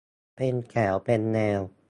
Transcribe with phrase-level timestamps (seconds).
[0.35, 1.61] เป็นแถวเป็นแนว